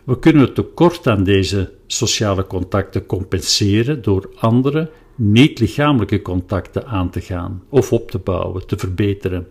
we 0.04 0.18
kunnen 0.18 0.42
het 0.42 0.54
tekort 0.54 1.06
aan 1.06 1.24
deze 1.24 1.72
sociale 1.86 2.46
contacten 2.46 3.06
compenseren 3.06 4.02
door 4.02 4.30
andere, 4.34 4.90
niet-lichamelijke 5.14 6.22
contacten 6.22 6.86
aan 6.86 7.10
te 7.10 7.20
gaan 7.20 7.62
of 7.68 7.92
op 7.92 8.10
te 8.10 8.18
bouwen, 8.18 8.66
te 8.66 8.78
verbeteren. 8.78 9.46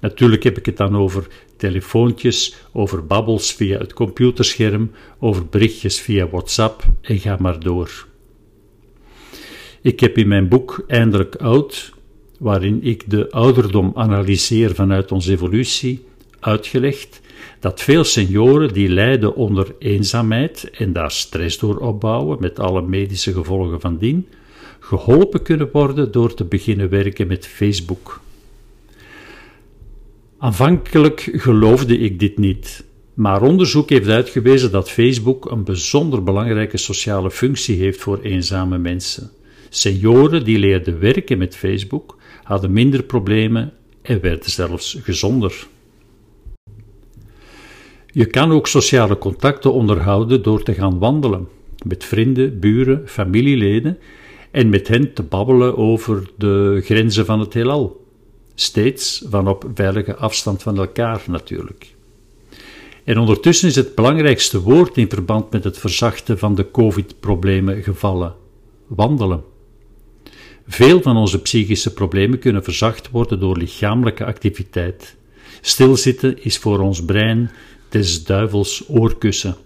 Natuurlijk 0.00 0.42
heb 0.42 0.58
ik 0.58 0.66
het 0.66 0.76
dan 0.76 0.96
over 0.96 1.26
telefoontjes, 1.58 2.54
over 2.72 3.06
babbels 3.06 3.52
via 3.52 3.78
het 3.78 3.92
computerscherm, 3.92 4.90
over 5.18 5.46
berichtjes 5.46 6.00
via 6.00 6.28
WhatsApp 6.28 6.82
en 7.00 7.18
ga 7.18 7.36
maar 7.40 7.60
door. 7.60 8.06
Ik 9.82 10.00
heb 10.00 10.18
in 10.18 10.28
mijn 10.28 10.48
boek 10.48 10.84
Eindelijk 10.86 11.36
Oud, 11.36 11.92
waarin 12.38 12.82
ik 12.82 13.10
de 13.10 13.30
ouderdom 13.30 13.92
analyseer 13.94 14.74
vanuit 14.74 15.12
onze 15.12 15.32
evolutie, 15.32 16.04
uitgelegd 16.40 17.20
dat 17.60 17.82
veel 17.82 18.04
senioren 18.04 18.72
die 18.72 18.88
lijden 18.88 19.34
onder 19.34 19.74
eenzaamheid 19.78 20.70
en 20.70 20.92
daar 20.92 21.10
stress 21.10 21.58
door 21.58 21.76
opbouwen, 21.76 22.36
met 22.40 22.58
alle 22.58 22.82
medische 22.82 23.32
gevolgen 23.32 23.80
van 23.80 23.98
dien, 23.98 24.26
geholpen 24.78 25.42
kunnen 25.42 25.68
worden 25.72 26.12
door 26.12 26.34
te 26.34 26.44
beginnen 26.44 26.88
werken 26.88 27.26
met 27.26 27.46
Facebook. 27.46 28.20
Aanvankelijk 30.40 31.28
geloofde 31.32 31.98
ik 31.98 32.18
dit 32.18 32.38
niet, 32.38 32.84
maar 33.14 33.42
onderzoek 33.42 33.90
heeft 33.90 34.08
uitgewezen 34.08 34.70
dat 34.70 34.90
Facebook 34.90 35.50
een 35.50 35.64
bijzonder 35.64 36.22
belangrijke 36.22 36.76
sociale 36.76 37.30
functie 37.30 37.76
heeft 37.76 38.00
voor 38.00 38.20
eenzame 38.22 38.78
mensen. 38.78 39.30
Senioren 39.68 40.44
die 40.44 40.58
leerden 40.58 41.00
werken 41.00 41.38
met 41.38 41.56
Facebook 41.56 42.16
hadden 42.42 42.72
minder 42.72 43.02
problemen 43.02 43.72
en 44.02 44.20
werden 44.20 44.50
zelfs 44.50 44.98
gezonder. 45.02 45.66
Je 48.06 48.26
kan 48.26 48.52
ook 48.52 48.66
sociale 48.66 49.18
contacten 49.18 49.72
onderhouden 49.72 50.42
door 50.42 50.62
te 50.62 50.74
gaan 50.74 50.98
wandelen 50.98 51.48
met 51.86 52.04
vrienden, 52.04 52.58
buren, 52.60 53.02
familieleden 53.06 53.98
en 54.50 54.68
met 54.68 54.88
hen 54.88 55.12
te 55.12 55.22
babbelen 55.22 55.76
over 55.76 56.30
de 56.36 56.80
grenzen 56.84 57.26
van 57.26 57.40
het 57.40 57.54
heelal. 57.54 58.06
Steeds 58.60 59.24
van 59.28 59.48
op 59.48 59.64
veilige 59.74 60.16
afstand 60.16 60.62
van 60.62 60.78
elkaar 60.78 61.22
natuurlijk. 61.26 61.94
En 63.04 63.18
ondertussen 63.18 63.68
is 63.68 63.74
het 63.74 63.94
belangrijkste 63.94 64.60
woord 64.60 64.96
in 64.96 65.08
verband 65.08 65.50
met 65.50 65.64
het 65.64 65.78
verzachten 65.78 66.38
van 66.38 66.54
de 66.54 66.70
COVID-problemen 66.70 67.82
gevallen: 67.82 68.34
wandelen. 68.86 69.42
Veel 70.66 71.02
van 71.02 71.16
onze 71.16 71.42
psychische 71.42 71.92
problemen 71.92 72.38
kunnen 72.38 72.64
verzacht 72.64 73.10
worden 73.10 73.40
door 73.40 73.56
lichamelijke 73.56 74.24
activiteit. 74.24 75.16
Stilzitten 75.60 76.44
is 76.44 76.58
voor 76.58 76.78
ons 76.78 77.04
brein 77.04 77.50
des 77.88 78.24
duivels 78.24 78.84
oorkussen. 78.88 79.56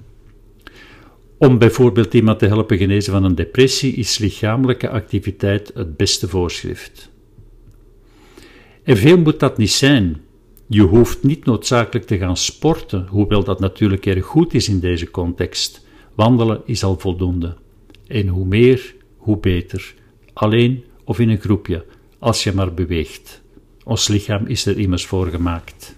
Om 1.38 1.58
bijvoorbeeld 1.58 2.14
iemand 2.14 2.38
te 2.38 2.46
helpen 2.46 2.78
genezen 2.78 3.12
van 3.12 3.24
een 3.24 3.34
depressie 3.34 3.94
is 3.94 4.18
lichamelijke 4.18 4.88
activiteit 4.88 5.70
het 5.74 5.96
beste 5.96 6.28
voorschrift. 6.28 7.11
En 8.82 8.96
veel 8.96 9.18
moet 9.18 9.40
dat 9.40 9.58
niet 9.58 9.70
zijn. 9.70 10.20
Je 10.66 10.82
hoeft 10.82 11.22
niet 11.22 11.44
noodzakelijk 11.44 12.06
te 12.06 12.18
gaan 12.18 12.36
sporten, 12.36 13.06
hoewel 13.06 13.44
dat 13.44 13.60
natuurlijk 13.60 14.06
erg 14.06 14.24
goed 14.24 14.54
is 14.54 14.68
in 14.68 14.80
deze 14.80 15.10
context. 15.10 15.86
Wandelen 16.14 16.62
is 16.64 16.84
al 16.84 16.98
voldoende. 16.98 17.56
En 18.06 18.28
hoe 18.28 18.46
meer, 18.46 18.94
hoe 19.16 19.38
beter. 19.38 19.94
Alleen 20.32 20.84
of 21.04 21.18
in 21.18 21.28
een 21.28 21.40
groepje, 21.40 21.84
als 22.18 22.44
je 22.44 22.52
maar 22.52 22.74
beweegt. 22.74 23.42
Ons 23.84 24.08
lichaam 24.08 24.46
is 24.46 24.66
er 24.66 24.78
immers 24.78 25.06
voor 25.06 25.26
gemaakt. 25.26 25.96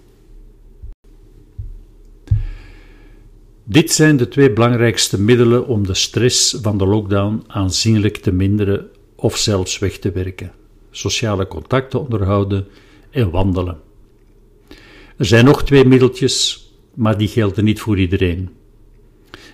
Dit 3.63 3.91
zijn 3.91 4.17
de 4.17 4.27
twee 4.27 4.53
belangrijkste 4.53 5.21
middelen 5.21 5.67
om 5.67 5.87
de 5.87 5.93
stress 5.93 6.57
van 6.61 6.77
de 6.77 6.85
lockdown 6.85 7.43
aanzienlijk 7.47 8.17
te 8.17 8.31
minderen 8.31 8.89
of 9.15 9.37
zelfs 9.37 9.79
weg 9.79 9.97
te 9.97 10.11
werken: 10.11 10.51
sociale 10.97 11.47
contacten 11.47 11.99
onderhouden 11.99 12.67
en 13.09 13.29
wandelen. 13.29 13.79
Er 15.17 15.25
zijn 15.25 15.45
nog 15.45 15.63
twee 15.63 15.85
middeltjes, 15.85 16.67
maar 16.93 17.17
die 17.17 17.27
gelden 17.27 17.63
niet 17.63 17.79
voor 17.79 17.99
iedereen. 17.99 18.49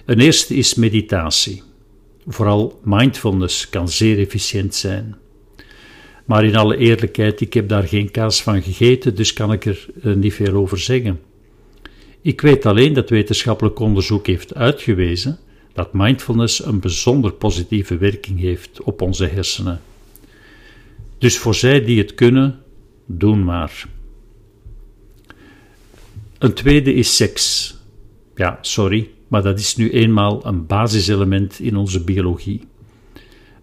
Een 0.06 0.19
eerste 0.19 0.56
is 0.56 0.75
meditatie. 0.75 1.63
Vooral 2.27 2.80
mindfulness 2.84 3.69
kan 3.69 3.89
zeer 3.89 4.19
efficiënt 4.19 4.75
zijn. 4.75 5.15
Maar 6.25 6.45
in 6.45 6.56
alle 6.56 6.77
eerlijkheid, 6.77 7.41
ik 7.41 7.54
heb 7.54 7.69
daar 7.69 7.88
geen 7.88 8.12
kaas 8.12 8.43
van 8.43 8.62
gegeten, 8.62 9.15
dus 9.15 9.34
kan 9.34 9.51
ik 9.51 9.65
er 9.65 9.86
eh, 10.04 10.13
niet 10.13 10.34
veel 10.34 10.54
over 10.54 10.80
zeggen. 10.80 11.19
Ik 12.21 12.41
weet 12.41 12.65
alleen 12.65 12.93
dat 12.93 13.10
wetenschappelijk 13.10 13.80
onderzoek 13.80 14.27
heeft 14.27 14.56
uitgewezen 14.56 15.39
dat 15.73 15.93
mindfulness 15.93 16.65
een 16.65 16.80
bijzonder 16.80 17.32
positieve 17.32 17.97
werking 17.97 18.39
heeft 18.39 18.82
op 18.82 19.01
onze 19.01 19.25
hersenen. 19.25 19.82
Dus 21.22 21.38
voor 21.38 21.56
zij 21.56 21.84
die 21.84 21.98
het 21.98 22.16
kunnen, 22.16 22.60
doen 23.06 23.44
maar. 23.44 23.88
Een 26.38 26.54
tweede 26.54 26.94
is 26.94 27.16
seks. 27.16 27.76
Ja, 28.36 28.58
sorry, 28.62 29.10
maar 29.28 29.42
dat 29.42 29.60
is 29.60 29.76
nu 29.76 29.92
eenmaal 29.92 30.46
een 30.46 30.66
basiselement 30.66 31.60
in 31.60 31.76
onze 31.76 32.04
biologie. 32.04 32.62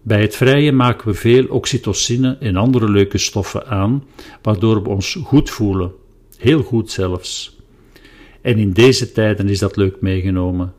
Bij 0.01 0.21
het 0.21 0.35
vrije 0.35 0.71
maken 0.71 1.07
we 1.07 1.13
veel 1.13 1.47
oxytocine 1.47 2.37
en 2.39 2.55
andere 2.55 2.91
leuke 2.91 3.17
stoffen 3.17 3.67
aan, 3.67 4.03
waardoor 4.41 4.83
we 4.83 4.89
ons 4.89 5.17
goed 5.23 5.49
voelen, 5.49 5.91
heel 6.37 6.61
goed 6.61 6.91
zelfs. 6.91 7.57
En 8.41 8.57
in 8.57 8.71
deze 8.71 9.11
tijden 9.11 9.49
is 9.49 9.59
dat 9.59 9.75
leuk 9.75 10.01
meegenomen. 10.01 10.73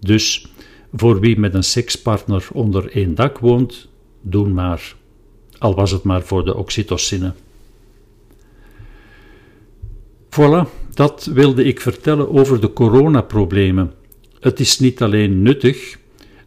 Dus 0.00 0.46
voor 0.92 1.20
wie 1.20 1.38
met 1.38 1.54
een 1.54 1.64
sekspartner 1.64 2.48
onder 2.52 2.90
één 2.90 3.14
dak 3.14 3.38
woont, 3.38 3.88
doen 4.20 4.54
maar. 4.54 4.94
Al 5.64 5.74
was 5.74 5.90
het 5.90 6.02
maar 6.02 6.22
voor 6.22 6.44
de 6.44 6.56
oxytocine. 6.56 7.32
Voilà, 10.30 10.68
dat 10.94 11.24
wilde 11.24 11.64
ik 11.64 11.80
vertellen 11.80 12.32
over 12.32 12.60
de 12.60 12.72
coronaproblemen. 12.72 13.92
Het 14.40 14.60
is 14.60 14.78
niet 14.78 15.02
alleen 15.02 15.42
nuttig, 15.42 15.98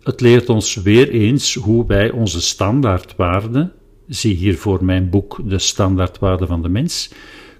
het 0.03 0.21
leert 0.21 0.49
ons 0.49 0.75
weer 0.75 1.09
eens 1.09 1.55
hoe 1.55 1.87
wij 1.87 2.11
onze 2.11 2.41
standaardwaarden, 2.41 3.73
zie 4.07 4.35
hier 4.35 4.57
voor 4.57 4.85
mijn 4.85 5.09
boek 5.09 5.39
De 5.43 5.59
Standaardwaarden 5.59 6.47
van 6.47 6.61
de 6.61 6.69
Mens, 6.69 7.11